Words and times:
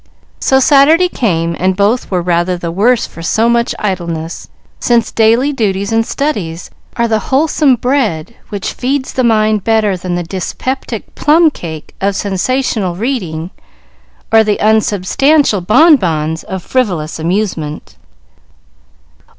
So 0.39 0.59
Saturday 0.59 1.07
came, 1.09 1.55
and 1.59 1.75
both 1.75 2.09
were 2.09 2.23
rather 2.23 2.57
the 2.57 2.71
worse 2.71 3.05
for 3.05 3.21
so 3.21 3.47
much 3.47 3.75
idleness, 3.77 4.49
since 4.79 5.11
daily 5.11 5.53
duties 5.53 5.91
and 5.91 6.03
studies 6.03 6.71
are 6.95 7.07
the 7.07 7.19
wholesome 7.29 7.75
bread 7.75 8.33
which 8.49 8.73
feeds 8.73 9.13
the 9.13 9.23
mind 9.23 9.63
better 9.63 9.95
than 9.95 10.15
the 10.15 10.23
dyspeptic 10.23 11.13
plum 11.13 11.51
cake 11.51 11.93
of 12.01 12.15
sensational 12.15 12.95
reading, 12.95 13.51
or 14.31 14.43
the 14.43 14.57
unsubstantial 14.59 15.61
bon 15.61 15.97
bons 15.97 16.41
of 16.45 16.63
frivolous 16.63 17.19
amusement. 17.19 17.95